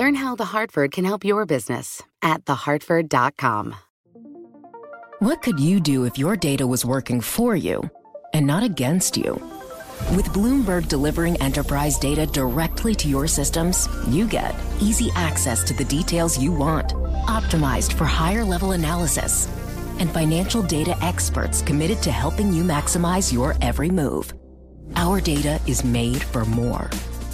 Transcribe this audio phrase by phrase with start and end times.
[0.00, 3.74] Learn how The Hartford can help your business at thehartford.com.
[5.18, 7.82] What could you do if your data was working for you
[8.32, 9.34] and not against you?
[10.16, 15.84] With Bloomberg delivering enterprise data directly to your systems, you get easy access to the
[15.84, 16.94] details you want,
[17.28, 19.48] optimized for higher level analysis,
[19.98, 24.32] and financial data experts committed to helping you maximize your every move.
[24.96, 26.88] Our data is made for more,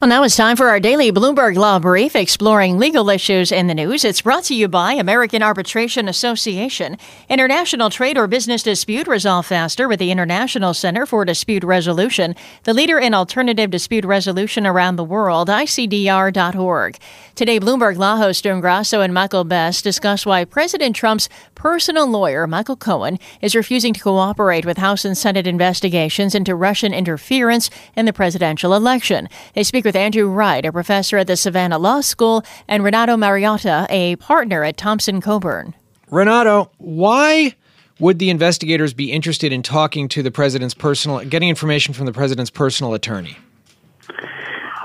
[0.00, 3.74] Well, now it's time for our daily Bloomberg Law Brief, exploring legal issues in the
[3.74, 4.02] news.
[4.02, 6.96] It's brought to you by American Arbitration Association.
[7.28, 12.72] International trade or business dispute resolve faster with the International Center for Dispute Resolution, the
[12.72, 16.96] leader in alternative dispute resolution around the world, ICDR.org.
[17.34, 22.46] Today, Bloomberg Law host June Grasso and Michael Best discuss why President Trump's personal lawyer,
[22.46, 28.06] Michael Cohen, is refusing to cooperate with House and Senate investigations into Russian interference in
[28.06, 29.28] the presidential election.
[29.52, 33.86] They speak with Andrew Wright, a professor at the Savannah Law School, and Renato Mariotti,
[33.90, 35.74] a partner at Thompson Coburn.
[36.12, 37.56] Renato, why
[37.98, 42.12] would the investigators be interested in talking to the president's personal, getting information from the
[42.12, 43.36] president's personal attorney?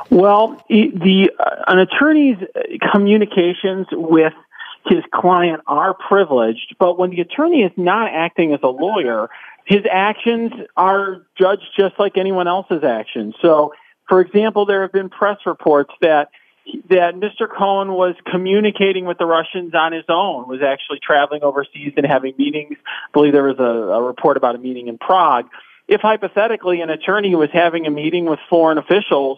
[0.09, 2.37] Well, the uh, an attorney's
[2.91, 4.33] communications with
[4.87, 9.29] his client are privileged, but when the attorney is not acting as a lawyer,
[9.65, 13.35] his actions are judged just like anyone else's actions.
[13.39, 13.71] So
[14.07, 16.29] for example, there have been press reports that
[16.89, 17.47] that Mr.
[17.47, 22.33] Cohen was communicating with the Russians on his own, was actually traveling overseas and having
[22.37, 22.77] meetings.
[22.81, 25.45] I believe there was a, a report about a meeting in Prague.
[25.87, 29.37] If hypothetically an attorney was having a meeting with foreign officials,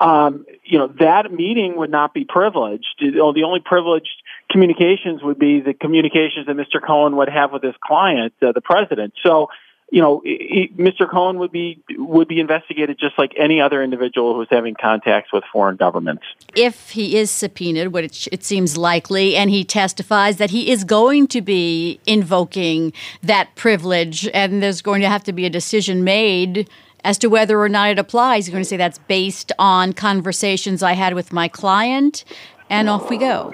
[0.00, 2.86] um, you know, that meeting would not be privileged.
[3.00, 6.86] The only privileged communications would be the communications that Mr.
[6.86, 9.14] Cohen would have with his client, uh, the president.
[9.22, 9.48] So
[9.90, 11.08] you know, he, Mr.
[11.08, 15.44] Cohen would be would be investigated just like any other individual who's having contacts with
[15.52, 16.24] foreign governments.
[16.56, 21.28] If he is subpoenaed, which it seems likely, and he testifies that he is going
[21.28, 22.92] to be invoking
[23.22, 26.68] that privilege, and there's going to have to be a decision made
[27.04, 28.46] as to whether or not it applies.
[28.46, 32.24] He's going to say that's based on conversations I had with my client,
[32.68, 33.52] and off we go.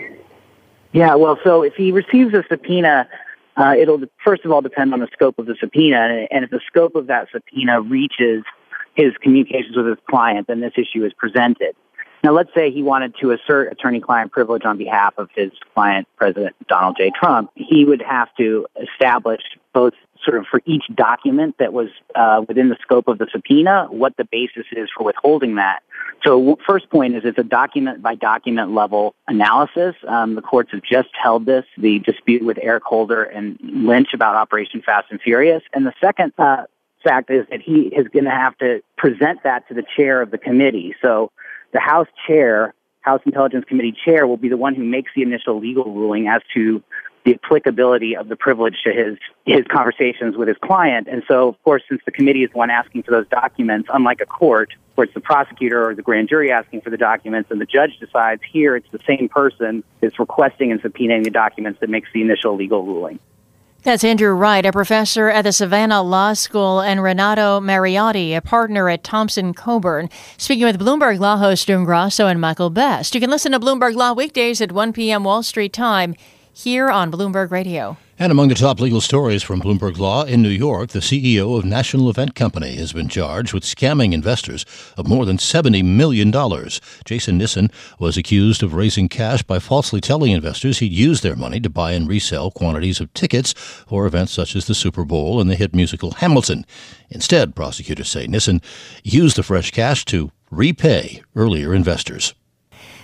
[0.92, 3.08] Yeah, well, so if he receives a subpoena
[3.56, 6.60] uh, it'll first of all depend on the scope of the subpoena, and if the
[6.66, 8.44] scope of that subpoena reaches
[8.94, 11.74] his communications with his client, then this issue is presented.
[12.24, 16.54] Now, let's say he wanted to assert attorney-client privilege on behalf of his client, President
[16.68, 17.10] Donald J.
[17.18, 17.50] Trump.
[17.56, 19.40] He would have to establish
[19.72, 23.86] both sort of for each document that was uh, within the scope of the subpoena,
[23.90, 25.82] what the basis is for withholding that.
[26.24, 29.94] So first point is it's a document by document level analysis.
[30.06, 34.36] Um, the courts have just held this, the dispute with Eric Holder and Lynch about
[34.36, 35.62] Operation Fast and Furious.
[35.72, 36.64] And the second uh,
[37.02, 40.30] fact is that he is going to have to present that to the chair of
[40.30, 40.94] the committee.
[41.02, 41.32] So
[41.72, 45.58] the House chair, House Intelligence Committee chair, will be the one who makes the initial
[45.58, 46.82] legal ruling as to
[47.24, 51.08] the applicability of the privilege to his his conversations with his client.
[51.08, 54.20] And so, of course, since the committee is the one asking for those documents, unlike
[54.20, 57.60] a court where it's the prosecutor or the grand jury asking for the documents, and
[57.60, 61.90] the judge decides here it's the same person that's requesting and subpoenaing the documents that
[61.90, 63.18] makes the initial legal ruling.
[63.84, 68.88] That's Andrew Wright, a professor at the Savannah Law School, and Renato Mariotti, a partner
[68.88, 73.12] at Thompson Coburn, speaking with Bloomberg Law host Grasso and Michael Best.
[73.12, 75.24] You can listen to Bloomberg Law weekdays at 1 p.m.
[75.24, 76.14] Wall Street time
[76.52, 77.96] here on Bloomberg Radio.
[78.18, 81.64] And among the top legal stories from Bloomberg Law in New York, the CEO of
[81.64, 84.64] National Event Company has been charged with scamming investors
[84.96, 86.30] of more than $70 million.
[87.04, 91.58] Jason Nissen was accused of raising cash by falsely telling investors he'd use their money
[91.58, 95.50] to buy and resell quantities of tickets for events such as the Super Bowl and
[95.50, 96.64] the hit musical Hamilton.
[97.10, 98.60] Instead, prosecutors say Nissen
[99.02, 102.34] used the fresh cash to repay earlier investors.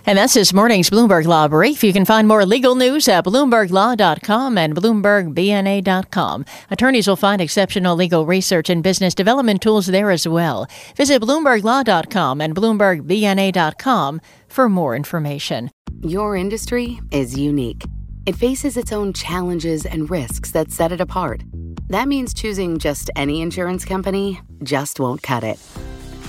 [0.09, 1.85] And that's this morning's Bloomberg Law Brief.
[1.85, 6.47] You can find more legal news at BloombergLaw.com and BloombergBNA.com.
[6.71, 10.67] Attorneys will find exceptional legal research and business development tools there as well.
[10.97, 15.71] Visit BloombergLaw.com and BloombergBNA.com for more information.
[16.01, 17.85] Your industry is unique.
[18.25, 21.43] It faces its own challenges and risks that set it apart.
[21.89, 25.61] That means choosing just any insurance company just won't cut it.